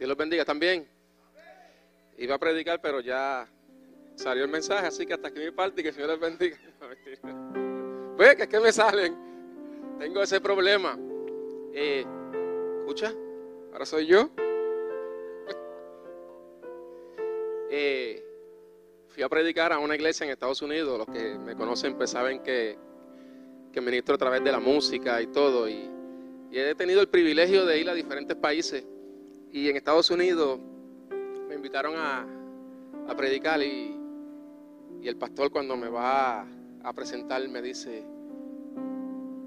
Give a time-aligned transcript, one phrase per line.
[0.00, 0.88] Dios los bendiga también.
[2.16, 3.46] Iba a predicar, pero ya
[4.14, 6.56] salió el mensaje, así que hasta aquí mi parte y que el Señor les bendiga.
[8.16, 9.16] Pues que es que me salen.
[9.98, 10.98] Tengo ese problema.
[11.72, 12.04] Eh,
[12.80, 13.14] ¿Escucha?
[13.72, 14.30] Ahora soy yo.
[17.72, 18.24] Eh,
[19.06, 20.98] fui a predicar a una iglesia en Estados Unidos.
[20.98, 22.76] Los que me conocen pues saben que,
[23.72, 25.68] que ministro a través de la música y todo.
[25.68, 25.88] Y
[26.52, 28.84] he tenido el privilegio de ir a diferentes países.
[29.52, 30.58] Y en Estados Unidos
[31.48, 32.26] me invitaron a,
[33.16, 33.96] predicar y,
[35.02, 36.46] el pastor cuando me va a,
[36.84, 38.04] a presentar me dice,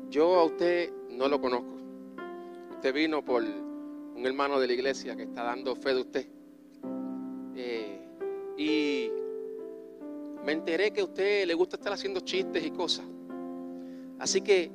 [0.09, 1.77] yo a usted no lo conozco.
[2.71, 6.27] Usted vino por un hermano de la iglesia que está dando fe de usted.
[7.55, 7.99] Eh,
[8.57, 9.11] y
[10.43, 13.05] me enteré que a usted le gusta estar haciendo chistes y cosas.
[14.19, 14.69] Así que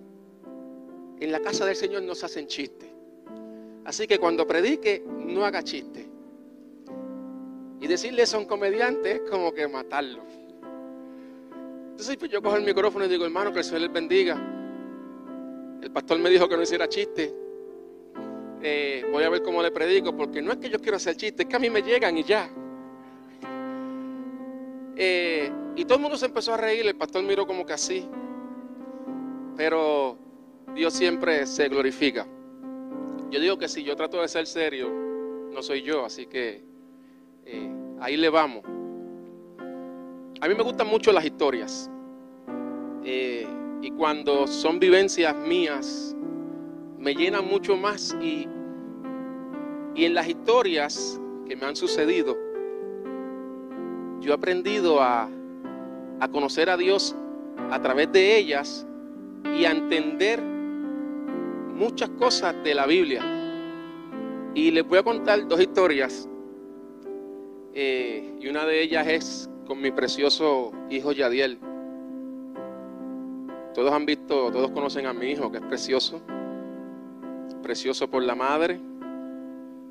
[1.21, 2.89] en la casa del Señor no se hacen chistes.
[3.89, 6.07] Así que cuando predique, no haga chistes.
[7.81, 10.23] Y decirle eso a un comediante es como que matarlo.
[11.93, 14.37] Entonces pues yo cojo el micrófono y digo, hermano, que el Señor les bendiga.
[15.81, 17.33] El pastor me dijo que no hiciera chistes.
[18.61, 21.47] Eh, voy a ver cómo le predico, porque no es que yo quiero hacer chistes,
[21.47, 22.51] es que a mí me llegan y ya.
[24.97, 28.07] Eh, y todo el mundo se empezó a reír, el pastor miró como que así.
[29.57, 30.19] Pero
[30.75, 32.27] Dios siempre se glorifica.
[33.31, 34.91] Yo digo que si yo trato de ser serio,
[35.53, 36.63] no soy yo, así que
[37.45, 38.65] eh, ahí le vamos.
[40.41, 41.91] A mí me gustan mucho las historias.
[43.05, 43.47] Eh,
[43.83, 46.17] y cuando son vivencias mías,
[46.99, 48.17] me llenan mucho más.
[48.21, 48.49] Y,
[49.95, 52.37] y en las historias que me han sucedido,
[54.21, 55.29] yo he aprendido a,
[56.21, 57.15] a conocer a Dios
[57.71, 58.87] a través de ellas
[59.57, 60.41] y a entender
[61.79, 63.23] muchas cosas de la Biblia.
[64.55, 66.29] Y les voy a contar dos historias.
[67.73, 71.59] Eh, y una de ellas es con mi precioso hijo Yadiel.
[73.75, 76.21] Todos han visto, todos conocen a mi hijo, que es precioso.
[77.63, 78.81] Precioso por la madre.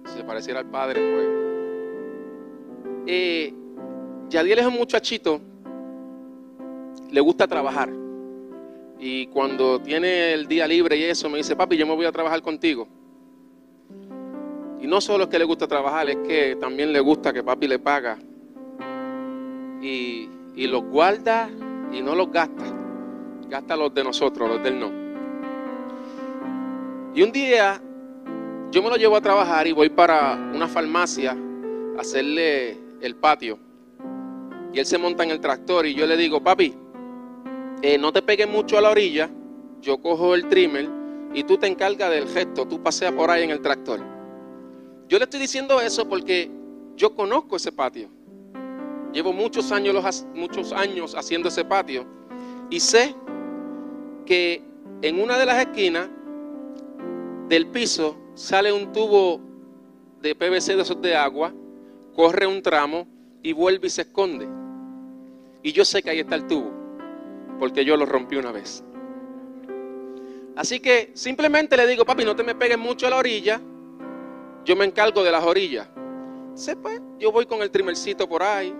[0.07, 1.27] Si le pareciera al padre, pues.
[3.07, 3.53] Eh,
[4.29, 5.39] Yadiel es un muchachito,
[7.09, 7.89] le gusta trabajar.
[8.99, 12.11] Y cuando tiene el día libre y eso, me dice, papi, yo me voy a
[12.11, 12.87] trabajar contigo.
[14.81, 17.67] Y no solo es que le gusta trabajar, es que también le gusta que papi
[17.67, 18.17] le paga.
[19.81, 21.49] Y, y los guarda
[21.91, 22.63] y no los gasta.
[23.49, 24.91] Gasta los de nosotros, los del no.
[27.13, 27.81] Y un día
[28.71, 31.37] yo me lo llevo a trabajar y voy para una farmacia
[31.97, 33.57] a hacerle el patio.
[34.73, 36.75] Y él se monta en el tractor y yo le digo, papi,
[37.81, 39.29] eh, no te pegues mucho a la orilla,
[39.81, 40.89] yo cojo el trimmer
[41.33, 43.99] y tú te encargas del gesto, tú paseas por ahí en el tractor.
[45.07, 46.51] Yo le estoy diciendo eso porque
[46.95, 48.09] yo conozco ese patio.
[49.13, 52.05] Llevo muchos años, muchos años haciendo ese patio
[52.69, 53.15] y sé
[54.25, 54.61] que
[55.01, 56.09] en una de las esquinas
[57.47, 59.39] del piso sale un tubo
[60.21, 61.53] de PVC de esos de agua,
[62.15, 63.07] corre un tramo
[63.41, 64.47] y vuelve y se esconde.
[65.63, 66.71] Y yo sé que ahí está el tubo,
[67.59, 68.83] porque yo lo rompí una vez.
[70.55, 73.61] Así que simplemente le digo, papi, no te me pegues mucho a la orilla,
[74.65, 75.87] yo me encargo de las orillas.
[76.55, 78.73] Sepa, yo voy con el trimercito por ahí.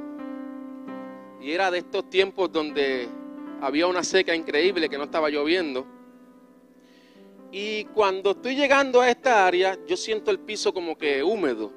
[1.39, 3.07] Y era de estos tiempos donde
[3.61, 5.85] había una seca increíble que no estaba lloviendo.
[7.51, 11.71] Y cuando estoy llegando a esta área, yo siento el piso como que húmedo.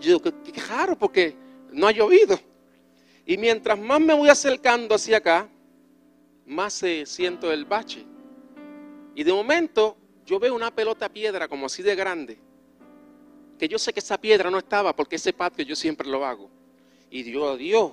[0.00, 1.36] Yo digo, qué, qué raro, porque
[1.72, 2.38] no ha llovido.
[3.26, 5.48] Y mientras más me voy acercando hacia acá,
[6.46, 8.04] más se siento el bache.
[9.14, 12.38] Y de momento yo veo una pelota piedra como así de grande.
[13.58, 16.50] Que yo sé que esa piedra no estaba porque ese patio yo siempre lo hago.
[17.10, 17.92] Y Dios, Dios,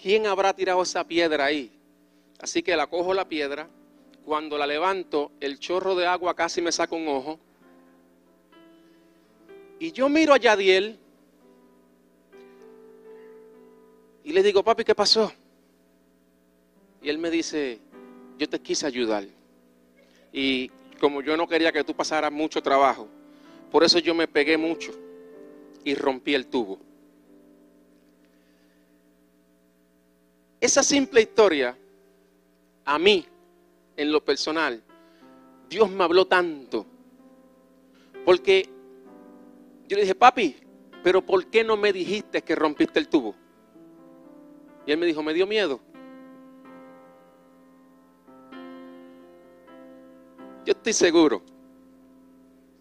[0.00, 1.72] ¿quién habrá tirado esa piedra ahí?
[2.40, 3.68] Así que la cojo la piedra.
[4.24, 7.40] Cuando la levanto, el chorro de agua casi me saca un ojo.
[9.78, 10.98] Y yo miro a Yadiel
[14.22, 15.32] y le digo, papi, ¿qué pasó?
[17.02, 17.78] Y él me dice,
[18.38, 19.24] yo te quise ayudar.
[20.32, 20.70] Y
[21.00, 23.08] como yo no quería que tú pasaras mucho trabajo,
[23.70, 24.92] por eso yo me pegué mucho
[25.84, 26.78] y rompí el tubo.
[30.60, 31.76] Esa simple historia,
[32.84, 33.24] a mí,
[33.96, 34.82] en lo personal,
[35.68, 36.84] Dios me habló tanto.
[38.24, 38.68] Porque
[39.88, 40.56] yo le dije, papi,
[41.02, 43.34] pero ¿por qué no me dijiste que rompiste el tubo?
[44.86, 45.80] Y él me dijo, me dio miedo.
[50.70, 51.42] Yo estoy seguro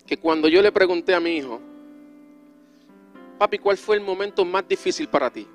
[0.06, 1.60] que cuando yo le pregunté a mi hijo,
[3.40, 5.48] papi, ¿cuál fue el momento más difícil para ti?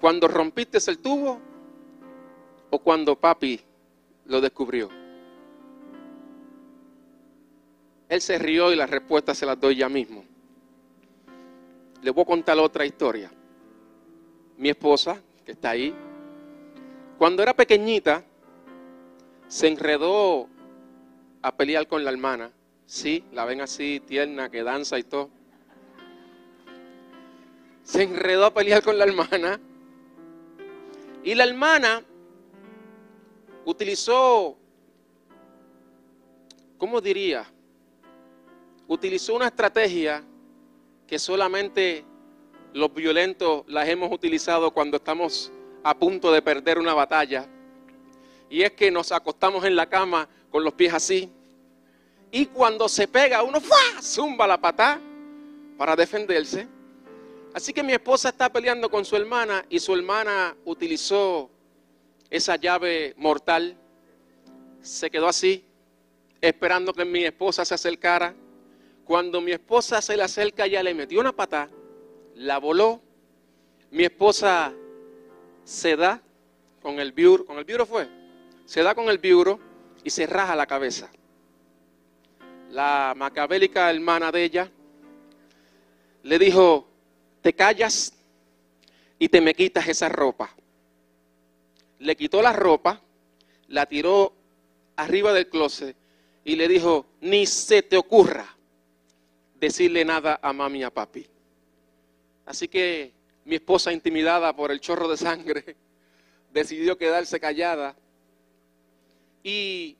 [0.00, 1.38] ¿Cuando rompiste el tubo
[2.70, 3.60] o cuando papi
[4.24, 4.88] lo descubrió?
[8.08, 10.24] Él se rió y la respuesta se las doy ya mismo.
[12.02, 13.30] Le voy a contar otra historia.
[14.58, 15.94] Mi esposa, que está ahí,
[17.16, 18.24] cuando era pequeñita,
[19.46, 20.48] se enredó
[21.42, 22.52] a pelear con la hermana.
[22.86, 25.30] Sí, la ven así, tierna, que danza y todo.
[27.82, 29.60] Se enredó a pelear con la hermana.
[31.24, 32.02] Y la hermana
[33.64, 34.56] utilizó,
[36.78, 37.44] ¿cómo diría?
[38.88, 40.24] Utilizó una estrategia
[41.06, 42.04] que solamente
[42.72, 45.52] los violentos las hemos utilizado cuando estamos
[45.82, 47.46] a punto de perder una batalla.
[48.48, 51.32] Y es que nos acostamos en la cama con los pies así.
[52.30, 54.00] Y cuando se pega, uno ¡fua!
[54.00, 55.00] zumba la pata
[55.78, 56.68] para defenderse.
[57.54, 61.50] Así que mi esposa está peleando con su hermana y su hermana utilizó
[62.30, 63.76] esa llave mortal.
[64.80, 65.64] Se quedó así,
[66.40, 68.34] esperando que mi esposa se acercara.
[69.04, 71.68] Cuando mi esposa se le acerca, ya le metió una pata,
[72.34, 73.00] la voló.
[73.90, 74.72] Mi esposa
[75.64, 76.22] se da
[76.80, 78.08] con el biuro, con el biuro fue,
[78.64, 79.71] se da con el biuro
[80.04, 81.10] y se raja la cabeza.
[82.70, 84.70] La macabélica hermana de ella
[86.22, 86.88] le dijo,
[87.40, 88.12] te callas
[89.18, 90.54] y te me quitas esa ropa.
[91.98, 93.00] Le quitó la ropa,
[93.68, 94.32] la tiró
[94.96, 95.96] arriba del closet
[96.44, 98.56] y le dijo, ni se te ocurra
[99.54, 101.26] decirle nada a mami y a papi.
[102.46, 103.12] Así que
[103.44, 105.76] mi esposa, intimidada por el chorro de sangre,
[106.52, 107.96] decidió quedarse callada.
[109.42, 109.96] Y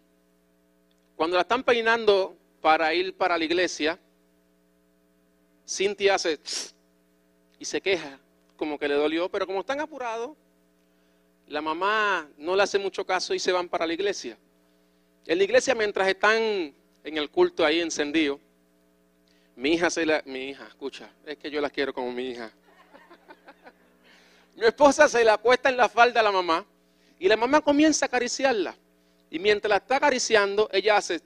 [1.17, 3.99] cuando la están peinando para ir para la iglesia,
[5.69, 6.39] Cintia hace
[7.59, 8.19] y se queja,
[8.56, 10.37] como que le dolió, pero como están apurados,
[11.49, 14.39] la mamá no le hace mucho caso y se van para la iglesia.
[15.27, 18.41] En la iglesia, mientras están en el culto ahí encendido,
[19.56, 22.50] mi hija se la, mi hija, escucha, es que yo la quiero como mi hija.
[24.56, 26.65] Mi esposa se la acuesta en la falda a la mamá
[27.19, 28.75] y la mamá comienza a acariciarla.
[29.32, 31.23] Y mientras la está acariciando, ella hace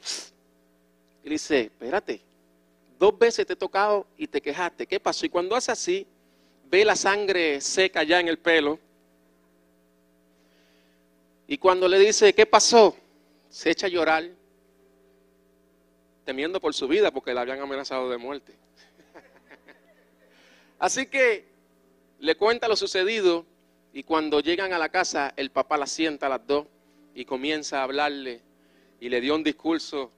[1.25, 2.23] y dice, espérate,
[3.01, 4.87] dos veces te he tocado y te quejaste.
[4.87, 5.27] ¿Qué pasó?
[5.27, 6.07] Y cuando hace así,
[6.71, 8.79] ve la sangre seca ya en el pelo.
[11.49, 12.97] Y cuando le dice, ¿qué pasó?
[13.49, 14.31] Se echa a llorar,
[16.25, 18.55] temiendo por su vida porque la habían amenazado de muerte.
[20.79, 21.45] Así que
[22.21, 23.45] le cuenta lo sucedido
[23.93, 26.69] y cuando llegan a la casa, el papá la sienta a las dos
[27.17, 28.43] y comienza a hablarle
[29.01, 30.13] y le dio un discurso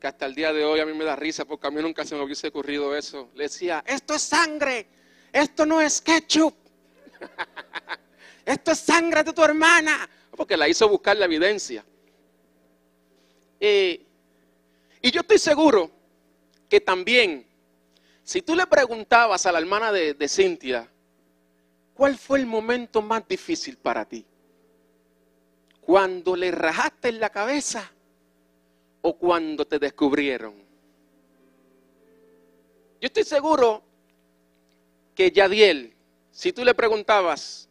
[0.00, 2.04] que hasta el día de hoy a mí me da risa porque a mí nunca
[2.04, 3.28] se me hubiese ocurrido eso.
[3.34, 4.86] Le decía, esto es sangre,
[5.32, 6.54] esto no es ketchup.
[8.46, 10.06] Esto es sangre de tu hermana.
[10.36, 11.82] Porque la hizo buscar la evidencia.
[13.58, 14.00] Y
[15.00, 15.90] yo estoy seguro
[16.68, 17.46] que también,
[18.22, 20.86] si tú le preguntabas a la hermana de, de Cintia,
[21.94, 24.26] ¿cuál fue el momento más difícil para ti?
[25.84, 27.92] ¿Cuando le rajaste la cabeza
[29.02, 30.54] o cuando te descubrieron?
[33.00, 33.82] Yo estoy seguro
[35.14, 35.92] que Yadiel,
[36.30, 37.68] si tú le preguntabas,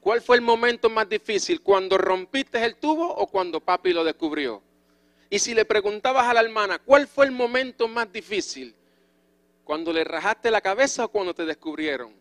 [0.00, 1.60] ¿cuál fue el momento más difícil?
[1.60, 4.60] ¿Cuando rompiste el tubo o cuando papi lo descubrió?
[5.30, 8.74] Y si le preguntabas a la hermana, ¿cuál fue el momento más difícil?
[9.62, 12.12] ¿Cuando le rajaste la cabeza o cuando te descubrieron?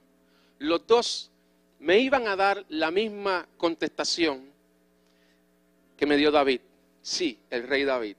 [0.60, 1.32] Los dos
[1.80, 4.51] me iban a dar la misma contestación
[6.02, 6.62] que me dio David.
[7.04, 8.16] Sí, el rey David.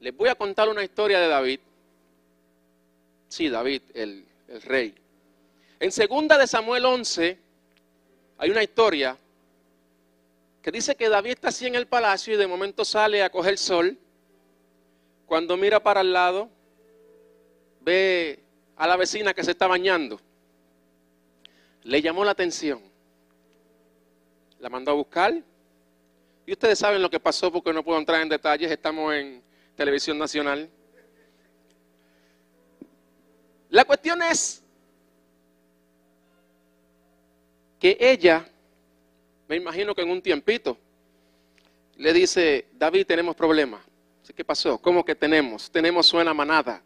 [0.00, 1.60] Les voy a contar una historia de David.
[3.28, 4.24] Sí, David, el,
[4.64, 4.94] rey.
[5.78, 7.38] En segunda de Samuel 11
[8.38, 9.14] hay una historia
[10.62, 13.58] que dice que David está así en el palacio y de momento sale a coger
[13.58, 13.98] sol.
[15.26, 16.48] Cuando mira para el lado,
[17.82, 18.42] ve
[18.76, 20.18] a la vecina que se está bañando.
[21.82, 22.80] Le llamó la atención.
[24.60, 25.44] La mandó a buscar.
[26.46, 28.70] Y ustedes saben lo que pasó porque no puedo entrar en detalles.
[28.70, 29.42] Estamos en
[29.74, 30.68] televisión nacional.
[33.70, 34.62] La cuestión es
[37.80, 38.48] que ella,
[39.48, 40.78] me imagino que en un tiempito,
[41.96, 43.80] le dice, David, tenemos problemas.
[44.34, 44.78] ¿Qué pasó?
[44.78, 45.70] ¿Cómo que tenemos?
[45.70, 46.82] Tenemos suena manada.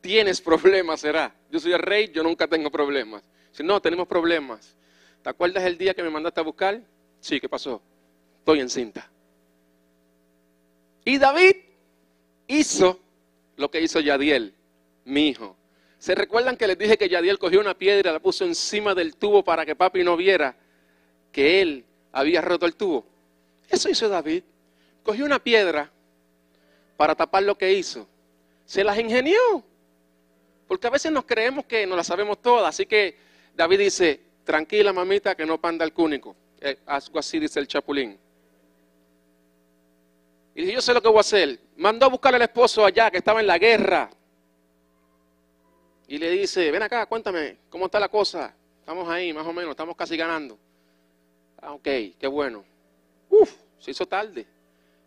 [0.00, 1.34] Tienes problemas, será.
[1.50, 3.22] Yo soy el rey, yo nunca tengo problemas.
[3.50, 4.76] Si no, tenemos problemas.
[5.22, 6.80] ¿Te acuerdas el día que me mandaste a buscar?
[7.20, 7.82] Sí, ¿qué pasó?
[8.46, 9.10] Estoy encinta.
[11.04, 11.56] Y David
[12.46, 13.00] hizo
[13.56, 14.54] lo que hizo Yadiel,
[15.04, 15.56] mi hijo.
[15.98, 19.16] ¿Se recuerdan que les dije que Yadiel cogió una piedra y la puso encima del
[19.16, 20.54] tubo para que papi no viera
[21.32, 23.04] que él había roto el tubo?
[23.68, 24.44] Eso hizo David.
[25.02, 25.90] Cogió una piedra
[26.96, 28.06] para tapar lo que hizo.
[28.64, 29.40] Se las ingenió.
[30.68, 32.68] Porque a veces nos creemos que no la sabemos todas.
[32.68, 33.16] Así que
[33.56, 36.36] David dice, tranquila mamita que no panda el cúnico.
[36.60, 38.16] Eh, algo así dice el chapulín.
[40.56, 41.60] Y yo sé lo que voy a hacer.
[41.76, 44.08] Mandó a buscar al esposo allá que estaba en la guerra.
[46.08, 48.54] Y le dice, ven acá, cuéntame, ¿cómo está la cosa?
[48.80, 50.58] Estamos ahí, más o menos, estamos casi ganando.
[51.60, 51.84] Ah, ok,
[52.18, 52.64] qué bueno.
[53.28, 54.46] Uf, se hizo tarde.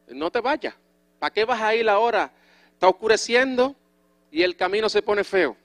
[0.10, 0.76] No te vayas.
[1.18, 2.32] ¿Para qué vas a ir ahora?
[2.74, 3.76] Está oscureciendo
[4.30, 5.58] y el camino se pone feo.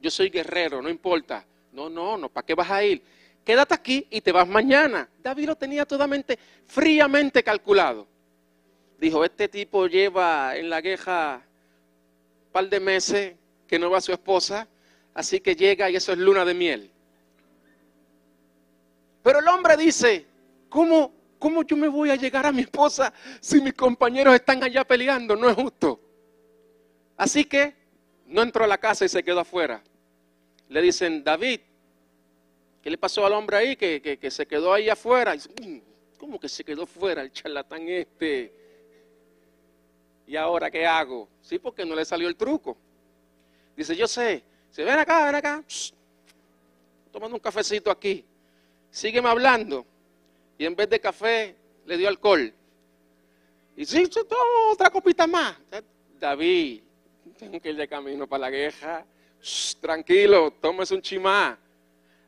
[0.00, 1.44] Yo soy guerrero, no importa.
[1.70, 3.04] No, no, no, ¿para qué vas a ir?
[3.44, 5.08] Quédate aquí y te vas mañana.
[5.22, 8.17] David lo tenía totalmente fríamente calculado.
[8.98, 11.40] Dijo, este tipo lleva en la queja
[12.46, 13.34] un par de meses
[13.68, 14.66] que no va a su esposa,
[15.14, 16.90] así que llega y eso es luna de miel.
[19.22, 20.26] Pero el hombre dice,
[20.68, 24.84] ¿cómo, ¿cómo yo me voy a llegar a mi esposa si mis compañeros están allá
[24.84, 25.36] peleando?
[25.36, 26.00] No es justo.
[27.16, 27.74] Así que
[28.26, 29.80] no entró a la casa y se quedó afuera.
[30.68, 31.60] Le dicen, David,
[32.82, 35.36] ¿qué le pasó al hombre ahí que, se quedó ahí afuera?
[35.36, 35.78] Mm,
[36.18, 38.57] ¿Cómo que se quedó afuera el charlatán este?
[40.28, 41.26] ¿Y ahora qué hago?
[41.40, 42.76] Sí, porque no le salió el truco.
[43.74, 44.44] Dice, yo sé.
[44.70, 45.64] Se ven acá, ven acá.
[47.10, 48.26] tomando un cafecito aquí.
[48.90, 49.86] Sígueme hablando.
[50.58, 51.56] Y en vez de café,
[51.86, 52.52] le dio alcohol.
[53.74, 55.56] Y sí, toma otra copita más.
[56.20, 56.82] David,
[57.38, 59.06] tengo que ir de camino para la queja.
[59.80, 61.58] tranquilo, tómese un chimá.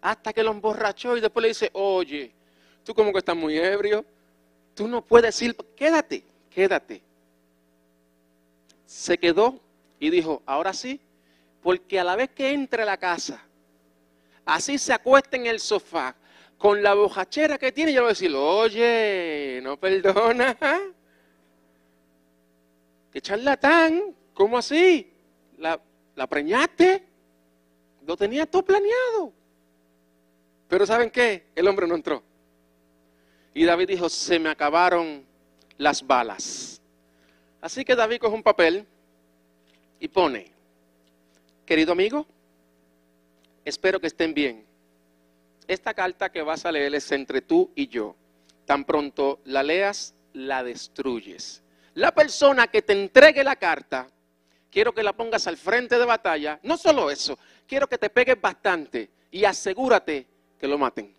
[0.00, 2.32] Hasta que lo emborrachó y después le dice, oye,
[2.82, 4.06] tú como que estás muy ebrio,
[4.74, 7.09] tú no puedes ir, quédate, quédate.
[8.90, 9.60] Se quedó
[10.00, 11.00] y dijo, ahora sí,
[11.62, 13.40] porque a la vez que entre a la casa,
[14.44, 16.16] así se acuesta en el sofá,
[16.58, 20.58] con la bojachera que tiene, yo le voy a decir, oye, no perdona.
[23.12, 25.08] Qué charlatán, ¿Cómo así?
[25.58, 25.80] ¿La,
[26.16, 27.04] la preñaste?
[28.04, 29.32] Lo tenía todo planeado.
[30.66, 31.46] Pero ¿saben qué?
[31.54, 32.24] El hombre no entró.
[33.54, 35.24] Y David dijo, se me acabaron
[35.78, 36.79] las balas.
[37.60, 38.86] Así que David coge un papel
[39.98, 40.50] y pone,
[41.66, 42.26] querido amigo,
[43.64, 44.64] espero que estén bien.
[45.68, 48.16] Esta carta que vas a leer es entre tú y yo.
[48.64, 51.62] Tan pronto la leas, la destruyes.
[51.94, 54.08] La persona que te entregue la carta
[54.70, 56.58] quiero que la pongas al frente de batalla.
[56.62, 60.26] No solo eso, quiero que te pegues bastante y asegúrate
[60.58, 61.14] que lo maten.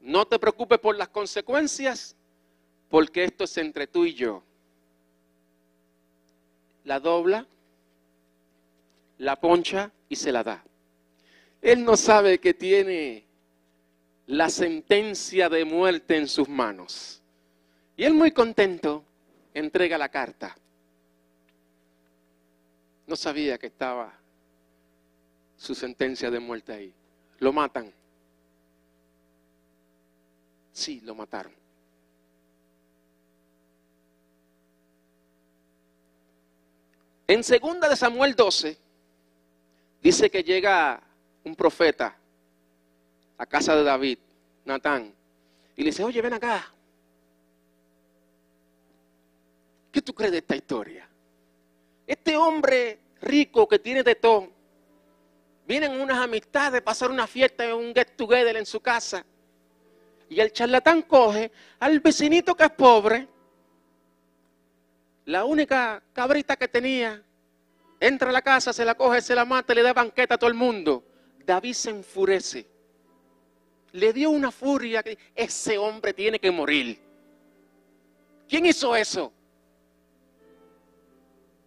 [0.00, 2.16] No te preocupes por las consecuencias,
[2.90, 4.42] porque esto es entre tú y yo.
[6.84, 7.46] La dobla,
[9.18, 10.62] la poncha y se la da.
[11.62, 13.24] Él no sabe que tiene
[14.26, 17.22] la sentencia de muerte en sus manos.
[17.96, 19.04] Y él muy contento
[19.54, 20.56] entrega la carta.
[23.06, 24.12] No sabía que estaba
[25.56, 26.92] su sentencia de muerte ahí.
[27.38, 27.92] Lo matan.
[30.72, 31.52] Sí, lo mataron.
[37.30, 38.76] En segunda de Samuel 12
[40.02, 41.00] dice que llega
[41.44, 42.16] un profeta
[43.38, 44.18] a casa de David,
[44.64, 45.14] Natán,
[45.76, 46.74] y le dice, oye, ven acá.
[49.92, 51.08] ¿Qué tú crees de esta historia?
[52.04, 54.50] Este hombre rico que tiene de todo,
[55.68, 59.24] vienen unas amistades, pasar una fiesta, un get together en su casa.
[60.28, 63.28] Y el charlatán coge al vecinito que es pobre,
[65.24, 67.22] la única cabrita que tenía,
[68.00, 70.48] entra a la casa, se la coge, se la mata, le da banqueta a todo
[70.48, 71.04] el mundo.
[71.44, 72.66] David se enfurece.
[73.92, 77.00] Le dio una furia que ese hombre tiene que morir.
[78.48, 79.32] ¿Quién hizo eso?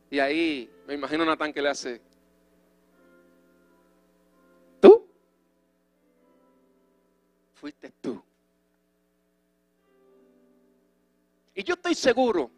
[0.10, 2.02] Y ahí me imagino a Natán que le hace,
[4.80, 5.08] ¿tú?
[7.56, 8.24] Fuiste tú.
[11.56, 12.52] Y yo estoy seguro,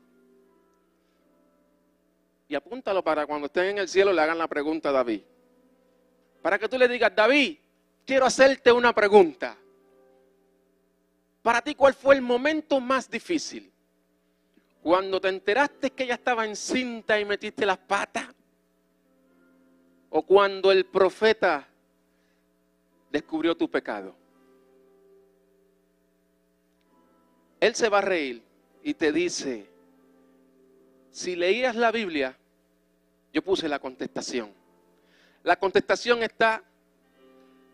[2.47, 5.21] y apúntalo para cuando estén en el cielo le hagan la pregunta a David.
[6.41, 7.57] Para que tú le digas, David,
[8.05, 9.57] quiero hacerte una pregunta.
[11.41, 13.71] Para ti, ¿cuál fue el momento más difícil?
[14.81, 18.27] Cuando te enteraste que ella estaba encinta y metiste las patas.
[20.09, 21.67] O cuando el profeta
[23.11, 24.15] descubrió tu pecado.
[27.59, 28.43] Él se va a reír
[28.83, 29.67] y te dice,
[31.15, 32.37] si leías la Biblia,
[33.31, 34.51] yo puse la contestación.
[35.43, 36.61] La contestación está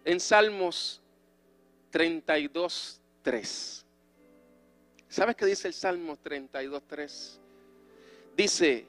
[0.05, 1.01] en Salmos
[1.89, 3.85] 32, 3.
[5.09, 7.39] ¿Sabes qué dice el Salmo 32, 3?
[8.37, 8.85] Dice,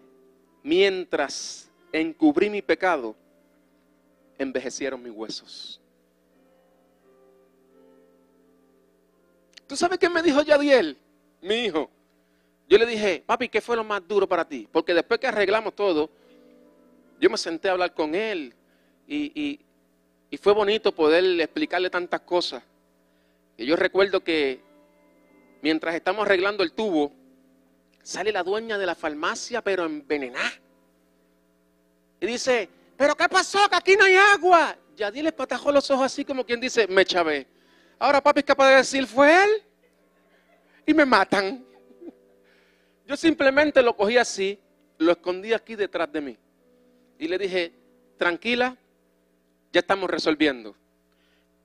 [0.63, 3.17] mientras encubrí mi pecado,
[4.37, 5.81] envejecieron mis huesos.
[9.67, 10.99] ¿Tú sabes qué me dijo Yadiel,
[11.41, 11.89] mi hijo?
[12.73, 14.67] Yo le dije, papi, ¿qué fue lo más duro para ti?
[14.73, 16.09] Porque después que arreglamos todo,
[17.21, 18.55] yo me senté a hablar con él
[19.07, 19.61] y,
[20.31, 22.62] y fue bonito poder explicarle tantas cosas.
[23.59, 24.62] Y yo recuerdo que
[25.61, 27.12] mientras estamos arreglando el tubo,
[28.02, 30.52] sale la dueña de la farmacia, pero envenenada.
[32.23, 33.69] Y dice, ¿pero qué pasó?
[33.69, 34.79] Que aquí no hay agua.
[34.97, 37.47] Yadiel le patajó los ojos así como quien dice, me chavé.
[37.99, 39.50] Ahora papi es capaz de decir, fue él.
[40.87, 41.67] Y me matan.
[43.12, 44.59] Yo simplemente lo cogí así,
[44.97, 46.38] lo escondí aquí detrás de mí.
[47.19, 47.71] Y le dije,
[48.16, 48.75] tranquila,
[49.71, 50.75] ya estamos resolviendo.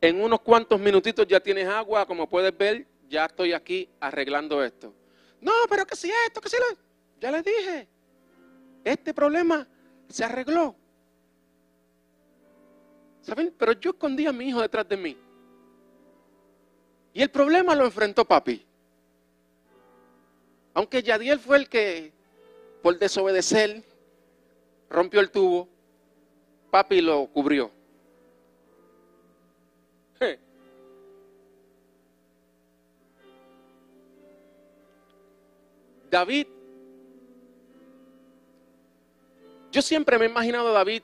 [0.01, 4.93] En unos cuantos minutitos ya tienes agua, como puedes ver, ya estoy aquí arreglando esto.
[5.39, 6.77] No, pero que si esto, que si lo...
[7.21, 7.87] Ya le dije,
[8.83, 9.65] este problema
[10.09, 10.75] se arregló.
[13.21, 13.55] ¿Saben?
[13.57, 15.17] Pero yo escondí a mi hijo detrás de mí.
[17.13, 18.66] Y el problema lo enfrentó papi.
[20.77, 22.13] Aunque Yadiel fue el que,
[22.83, 23.83] por desobedecer,
[24.91, 25.67] rompió el tubo,
[26.69, 27.71] papi lo cubrió.
[36.11, 36.45] David,
[39.71, 41.01] yo siempre me he imaginado a David,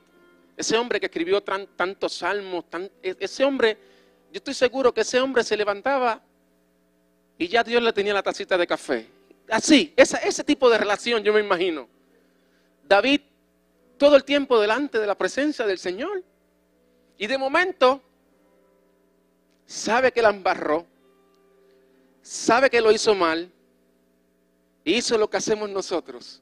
[0.55, 2.65] ese hombre que escribió tantos salmos,
[3.01, 3.79] e, ese hombre,
[4.31, 6.21] yo estoy seguro que ese hombre se levantaba
[7.39, 9.12] y ya Dios le tenía la tacita de café.
[9.49, 11.87] Así, ese tipo de relación yo me imagino.
[12.87, 13.21] David
[13.97, 16.23] todo el tiempo delante de la presencia del Señor.
[17.17, 18.01] Y de momento
[19.65, 20.85] sabe que la embarró,
[22.21, 23.49] sabe que lo hizo mal,
[24.83, 26.41] hizo lo que hacemos nosotros.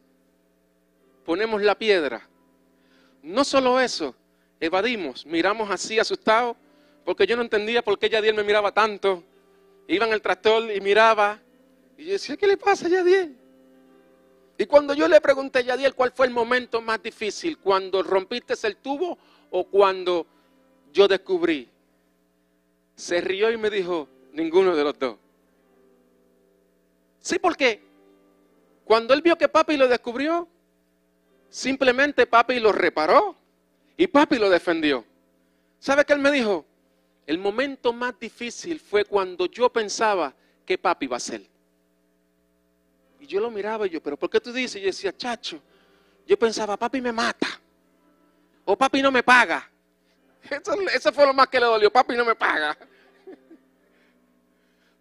[1.25, 2.27] Ponemos la piedra.
[3.21, 4.15] No solo eso,
[4.59, 6.57] evadimos, miramos así asustados,
[7.05, 9.23] porque yo no entendía por qué Yadiel me miraba tanto.
[9.87, 11.39] Iba en el tractor y miraba,
[12.01, 13.37] y yo decía, ¿qué le pasa a Yadiel?
[14.57, 18.55] Y cuando yo le pregunté a Yadiel cuál fue el momento más difícil, cuando rompiste
[18.65, 19.19] el tubo
[19.51, 20.25] o cuando
[20.91, 21.69] yo descubrí,
[22.95, 25.17] se rió y me dijo, ninguno de los dos.
[27.19, 27.83] Sí, porque
[28.83, 30.47] cuando él vio que papi lo descubrió,
[31.51, 33.35] simplemente papi lo reparó
[33.95, 35.05] y papi lo defendió.
[35.77, 36.65] ¿Sabe qué él me dijo?
[37.27, 40.33] El momento más difícil fue cuando yo pensaba
[40.65, 41.50] que papi iba a ser.
[43.21, 44.77] Y yo lo miraba y yo, pero ¿por qué tú dices?
[44.77, 45.62] Y yo decía, chacho,
[46.25, 47.47] yo pensaba, papi me mata.
[48.65, 49.69] O papi no me paga.
[50.91, 52.75] Eso, fue lo más que le dolió, papi no me paga.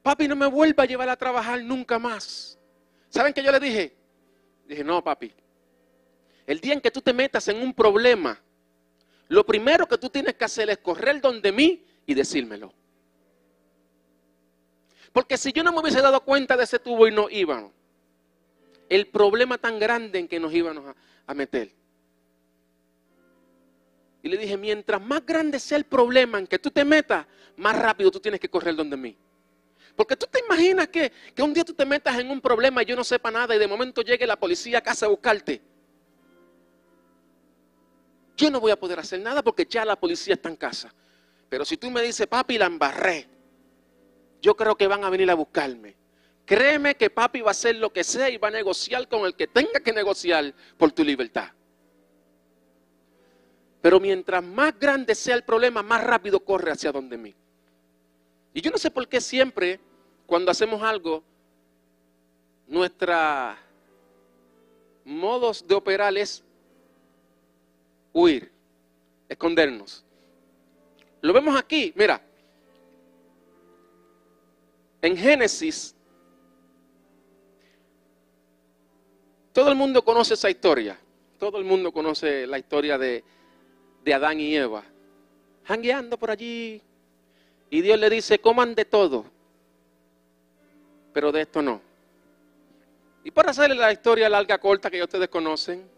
[0.02, 2.58] Papi no me vuelva a llevar a trabajar nunca más.
[3.08, 3.96] ¿Saben qué yo le dije?
[4.66, 5.32] Dije, no, papi.
[6.46, 8.38] El día en que tú te metas en un problema,
[9.28, 12.72] lo primero que tú tienes que hacer es correr donde mí y decírmelo.
[15.10, 17.72] Porque si yo no me hubiese dado cuenta de ese tubo y no íbamos,
[18.90, 20.94] el problema tan grande en que nos íbamos
[21.26, 21.70] a, meter.
[24.20, 27.24] Y le dije, mientras más grande sea el problema en que tú te metas,
[27.56, 29.16] más rápido tú tienes que correr donde mí.
[29.94, 32.96] Porque tú te imaginas que, un día tú te metas en un problema y yo
[32.96, 35.62] no sepa nada y de momento llegue la policía a casa a buscarte.
[38.36, 40.92] Yo no voy a poder hacer nada porque ya la policía está en casa.
[41.48, 43.28] Pero si tú me dices, papi, la embarré,
[44.42, 45.99] yo creo que van a venir a buscarme.
[46.50, 49.36] Créeme que papi va a hacer lo que sea y va a negociar con el
[49.36, 51.48] que tenga que negociar por tu libertad.
[53.80, 57.32] Pero mientras más grande sea el problema, más rápido corre hacia donde mí.
[58.52, 59.78] Y yo no sé por qué siempre
[60.26, 61.22] cuando hacemos algo,
[62.66, 63.56] nuestra
[65.04, 66.42] modos de operar es
[68.12, 68.50] huir,
[69.28, 70.04] escondernos.
[71.20, 72.20] Lo vemos aquí, mira.
[75.00, 75.94] En Génesis,
[79.52, 80.98] todo el mundo conoce esa historia.
[81.38, 83.24] Todo el mundo conoce la historia de,
[84.04, 84.84] de Adán y Eva.
[85.64, 86.82] Jangueando por allí.
[87.70, 89.24] Y Dios le dice, coman de todo
[91.12, 91.80] pero de esto no.
[93.24, 95.88] Y para hacerle la historia larga, corta que ustedes conocen,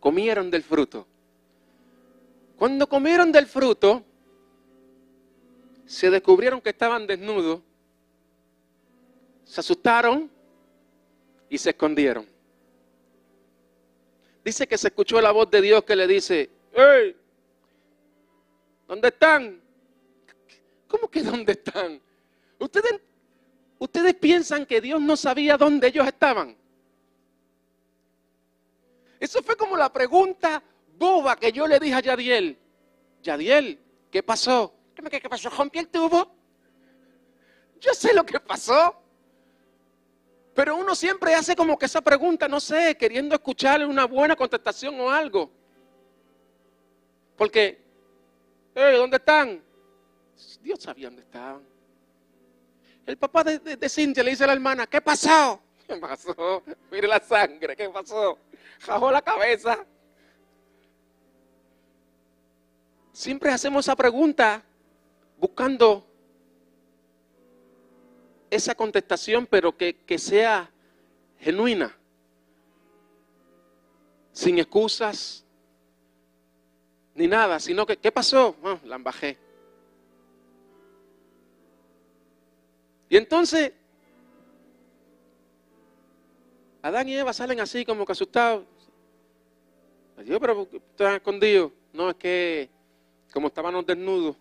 [0.00, 1.06] comieron del fruto.
[2.56, 4.02] Cuando comieron del fruto,
[5.84, 7.60] se descubrieron que estaban desnudos,
[9.44, 10.30] se asustaron
[11.50, 12.26] y se escondieron.
[14.44, 17.16] Dice que se escuchó la voz de Dios que le dice, hey,
[18.92, 19.58] ¿Dónde están?
[20.86, 21.98] ¿Cómo que dónde están?
[22.58, 23.00] Ustedes,
[23.78, 26.54] ustedes piensan que Dios no sabía dónde ellos estaban.
[29.18, 30.62] Eso fue como la pregunta
[30.98, 32.58] boba que yo le dije a Yadiel.
[33.22, 34.74] Yadiel, ¿qué pasó?
[34.94, 35.48] ¿Qué, qué pasó?
[35.48, 36.30] ¿Rompí el tubo?
[37.80, 39.01] Yo sé lo que pasó.
[40.54, 45.00] Pero uno siempre hace como que esa pregunta, no sé, queriendo escucharle una buena contestación
[45.00, 45.50] o algo.
[47.36, 47.80] Porque,
[48.74, 49.62] ¿dónde están?
[50.60, 51.62] Dios sabía dónde estaban.
[53.06, 55.60] El papá de, de, Cintia le dice a la hermana, ¿qué pasó?
[55.86, 56.62] ¿Qué pasó?
[56.90, 58.38] Mire la sangre, ¿qué pasó?
[58.80, 59.84] Jajó la cabeza.
[63.12, 64.62] Siempre hacemos esa pregunta
[65.38, 66.06] buscando
[68.52, 70.70] esa contestación, pero que, sea
[71.40, 71.96] genuina,
[74.30, 75.42] sin excusas
[77.14, 78.54] ni nada, sino que, ¿qué pasó?
[78.62, 79.38] Ah, la embajé.
[83.08, 83.72] Y entonces,
[86.82, 88.64] Adán y Eva salen así como que asustados.
[90.22, 91.72] Dios, pero están escondidos.
[91.94, 92.68] No, es que
[93.32, 94.36] como estábamos desnudos,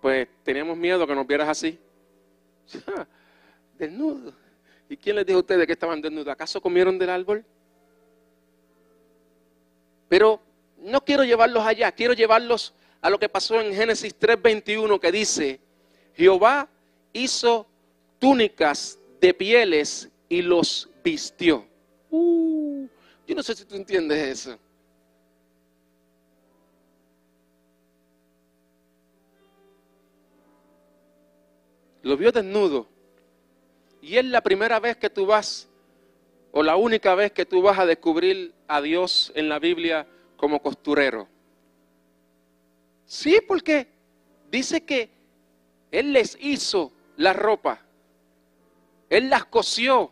[0.00, 1.80] pues teníamos miedo que nos vieras así.
[3.78, 4.32] desnudo.
[4.88, 6.28] ¿Y quién les dijo a ustedes que estaban desnudos?
[6.28, 7.44] ¿Acaso comieron del árbol?
[10.08, 10.40] Pero
[10.78, 15.60] no quiero llevarlos allá, quiero llevarlos a lo que pasó en Génesis 3:21 que dice,
[16.14, 16.68] Jehová
[17.12, 17.66] hizo
[18.18, 21.66] túnicas de pieles y los vistió.
[22.10, 22.86] Uh,
[23.26, 24.58] yo no sé si tú entiendes eso.
[32.02, 32.86] Lo vio desnudo.
[34.00, 35.68] Y es la primera vez que tú vas,
[36.50, 40.60] o la única vez que tú vas a descubrir a Dios en la Biblia como
[40.60, 41.28] costurero.
[43.06, 43.86] Sí, porque
[44.50, 45.10] dice que
[45.90, 47.80] Él les hizo la ropa.
[49.08, 50.10] Él las cosió.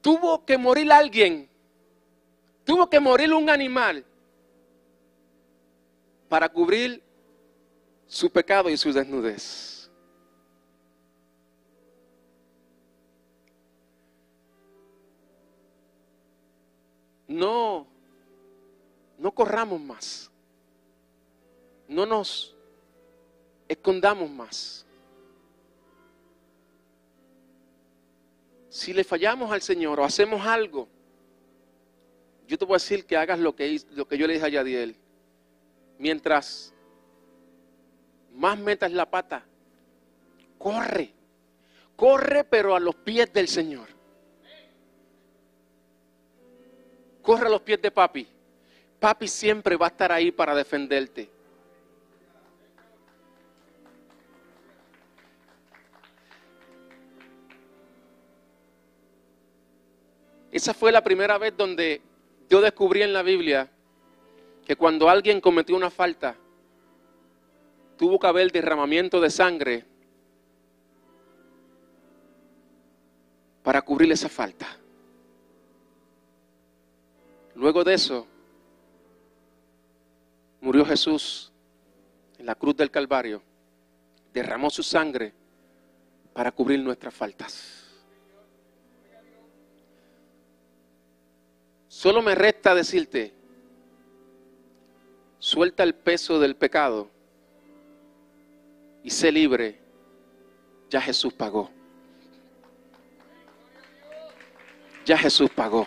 [0.00, 1.48] Tuvo que morir alguien.
[2.64, 4.04] Tuvo que morir un animal
[6.28, 7.02] para cubrir
[8.10, 9.88] su pecado y su desnudez.
[17.28, 17.86] No,
[19.16, 20.28] no corramos más.
[21.86, 22.56] No nos
[23.68, 24.84] escondamos más.
[28.68, 30.88] Si le fallamos al Señor o hacemos algo,
[32.48, 34.48] yo te voy a decir que hagas lo que, lo que yo le dije a
[34.48, 34.96] Yadiel.
[35.96, 36.74] Mientras
[38.34, 39.44] más metas la pata,
[40.58, 41.12] corre,
[41.96, 43.88] corre pero a los pies del Señor.
[47.22, 48.26] Corre a los pies de papi.
[48.98, 51.30] Papi siempre va a estar ahí para defenderte.
[60.50, 62.02] Esa fue la primera vez donde
[62.48, 63.70] yo descubrí en la Biblia
[64.66, 66.36] que cuando alguien cometió una falta,
[68.00, 69.84] tuvo que haber derramamiento de sangre
[73.62, 74.66] para cubrir esa falta.
[77.54, 78.26] Luego de eso,
[80.62, 81.52] murió Jesús
[82.38, 83.42] en la cruz del Calvario,
[84.32, 85.34] derramó su sangre
[86.32, 87.86] para cubrir nuestras faltas.
[91.86, 93.34] Solo me resta decirte,
[95.38, 97.19] suelta el peso del pecado
[99.10, 99.80] sé libre,
[100.88, 101.70] ya Jesús pagó.
[105.04, 105.86] Ya Jesús pagó.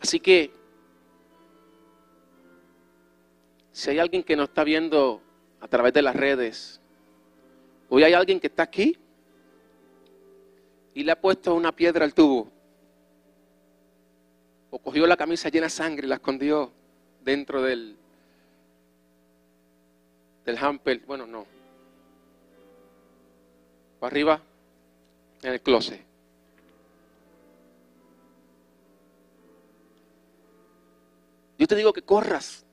[0.00, 0.50] Así que,
[3.72, 5.22] si hay alguien que nos está viendo
[5.60, 6.80] a través de las redes,
[7.88, 8.98] hoy hay alguien que está aquí
[10.94, 12.50] y le ha puesto una piedra al tubo,
[14.70, 16.72] o cogió la camisa llena de sangre y la escondió,
[17.24, 17.96] dentro del,
[20.44, 21.46] del hamper, bueno, no.
[24.00, 24.40] Arriba,
[25.42, 26.10] en el closet.
[31.58, 32.64] Yo te digo que corras.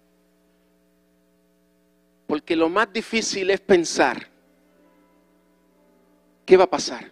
[2.25, 4.27] Porque lo más difícil es pensar,
[6.45, 7.11] ¿qué va a pasar?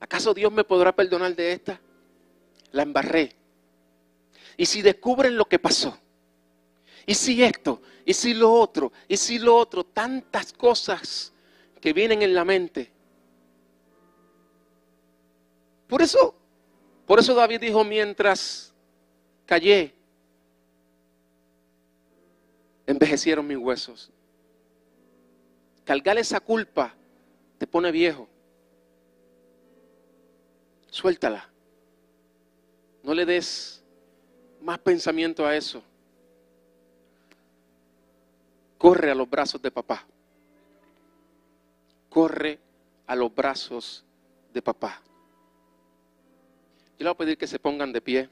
[0.00, 1.80] ¿Acaso Dios me podrá perdonar de esta?
[2.72, 3.41] La embarré.
[4.56, 5.98] ¿Y si descubren lo que pasó?
[7.06, 7.82] ¿Y si esto?
[8.04, 8.92] ¿Y si lo otro?
[9.08, 9.84] ¿Y si lo otro?
[9.84, 11.32] Tantas cosas
[11.80, 12.92] que vienen en la mente.
[15.88, 16.34] Por eso,
[17.06, 18.72] por eso David dijo, mientras
[19.44, 19.94] callé,
[22.86, 24.10] envejecieron mis huesos.
[25.84, 26.94] Cargar esa culpa
[27.58, 28.28] te pone viejo.
[30.90, 31.50] Suéltala.
[33.02, 33.81] No le des
[34.62, 35.82] más pensamiento a eso.
[38.78, 40.06] Corre a los brazos de papá.
[42.08, 42.58] Corre
[43.06, 44.04] a los brazos
[44.52, 45.00] de papá.
[46.98, 48.28] Yo le voy a pedir que se pongan de pie.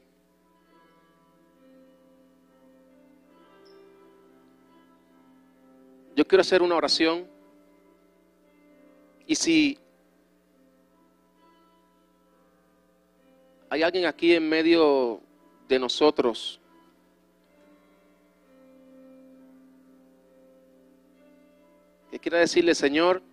[6.15, 7.27] Yo quiero hacer una oración.
[9.25, 9.77] Y si
[13.69, 15.21] hay alguien aquí en medio
[15.71, 16.59] de nosotros
[22.11, 23.23] que quiera decirle, Señor,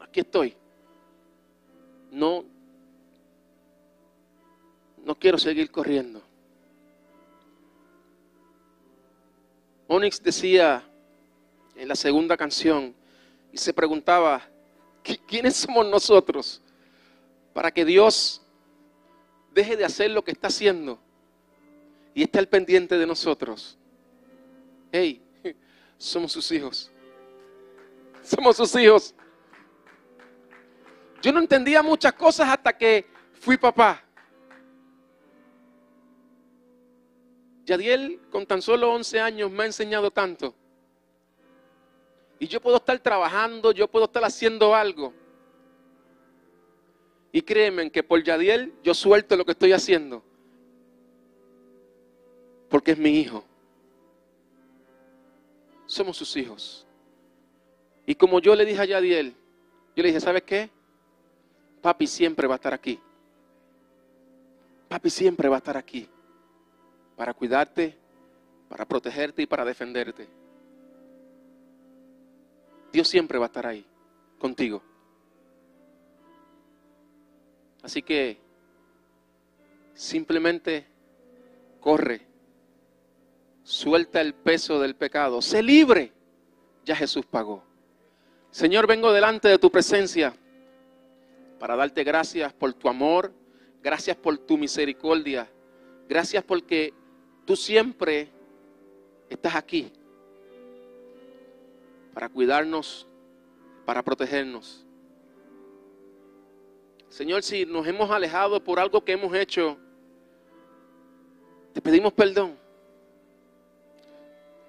[0.00, 0.56] aquí estoy.
[2.10, 2.44] No,
[5.04, 6.20] no quiero seguir corriendo.
[9.86, 10.82] Onyx decía
[11.76, 12.92] en la segunda canción
[13.52, 14.42] y se preguntaba,
[15.28, 16.60] ¿quiénes somos nosotros
[17.54, 18.42] para que Dios
[19.52, 20.98] deje de hacer lo que está haciendo
[22.14, 23.78] y esté al pendiente de nosotros?
[24.92, 25.22] Hey,
[25.98, 26.90] somos sus hijos.
[28.22, 29.14] Somos sus hijos.
[31.22, 34.04] Yo no entendía muchas cosas hasta que fui papá.
[37.64, 40.54] Yadiel con tan solo 11 años me ha enseñado tanto.
[42.38, 45.12] Y yo puedo estar trabajando, yo puedo estar haciendo algo.
[47.32, 50.22] Y créeme que por Yadiel yo suelto lo que estoy haciendo.
[52.68, 53.44] Porque es mi hijo.
[55.86, 56.86] Somos sus hijos.
[58.06, 59.34] Y como yo le dije a Yadiel,
[59.96, 60.70] yo le dije, ¿sabes qué?
[61.80, 62.98] Papi siempre va a estar aquí.
[64.88, 66.08] Papi siempre va a estar aquí
[67.16, 67.96] para cuidarte,
[68.68, 70.26] para protegerte y para defenderte.
[72.92, 73.84] Dios siempre va a estar ahí
[74.38, 74.82] contigo.
[77.82, 78.38] Así que
[79.94, 80.86] simplemente
[81.80, 82.22] corre,
[83.62, 86.12] suelta el peso del pecado, sé libre.
[86.84, 87.62] Ya Jesús pagó.
[88.50, 90.34] Señor, vengo delante de tu presencia
[91.58, 93.32] para darte gracias por tu amor,
[93.82, 95.48] gracias por tu misericordia,
[96.08, 96.92] gracias porque
[97.44, 98.28] tú siempre
[99.28, 99.92] estás aquí
[102.12, 103.06] para cuidarnos,
[103.84, 104.84] para protegernos.
[107.10, 109.76] Señor, si nos hemos alejado por algo que hemos hecho,
[111.74, 112.56] te pedimos perdón.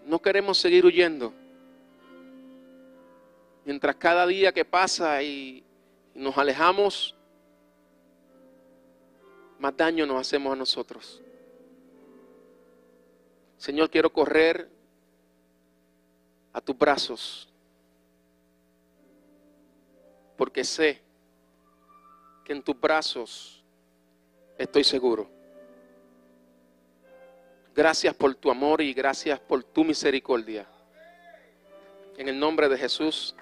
[0.08, 1.32] No queremos seguir huyendo.
[3.64, 5.64] Mientras cada día que pasa y
[6.16, 7.16] nos alejamos,
[9.60, 11.22] más daño nos hacemos a nosotros.
[13.58, 14.68] Señor, quiero correr
[16.52, 17.48] a tus brazos,
[20.36, 21.11] porque sé
[22.44, 23.64] que en tus brazos
[24.58, 25.30] estoy seguro.
[27.74, 30.68] Gracias por tu amor y gracias por tu misericordia.
[32.18, 33.36] En el nombre de Jesús,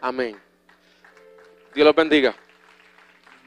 [0.00, 0.36] amén.
[1.74, 2.34] Dios los bendiga.